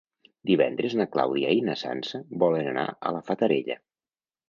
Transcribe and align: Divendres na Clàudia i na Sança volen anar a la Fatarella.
Divendres 0.51 0.95
na 1.01 1.07
Clàudia 1.17 1.53
i 1.59 1.63
na 1.69 1.77
Sança 1.83 2.25
volen 2.47 2.73
anar 2.75 2.89
a 3.11 3.17
la 3.19 3.25
Fatarella. 3.33 3.83